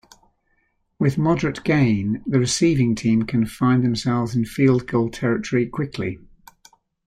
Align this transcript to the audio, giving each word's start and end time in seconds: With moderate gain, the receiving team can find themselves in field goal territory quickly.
With 0.97 1.19
moderate 1.19 1.63
gain, 1.63 2.23
the 2.25 2.39
receiving 2.39 2.95
team 2.95 3.21
can 3.21 3.45
find 3.45 3.83
themselves 3.83 4.35
in 4.35 4.45
field 4.45 4.87
goal 4.87 5.11
territory 5.11 5.67
quickly. 5.67 6.17